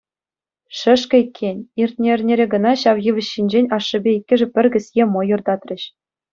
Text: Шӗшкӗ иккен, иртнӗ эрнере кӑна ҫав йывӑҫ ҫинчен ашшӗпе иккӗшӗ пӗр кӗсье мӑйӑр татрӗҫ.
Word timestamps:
Шӗшкӗ 0.77 1.15
иккен, 1.23 1.57
иртнӗ 1.81 2.07
эрнере 2.15 2.45
кӑна 2.55 2.73
ҫав 2.85 2.97
йывӑҫ 3.05 3.27
ҫинчен 3.37 3.65
ашшӗпе 3.79 4.11
иккӗшӗ 4.17 4.47
пӗр 4.59 4.65
кӗсье 4.77 5.03
мӑйӑр 5.15 5.41
татрӗҫ. 5.51 5.83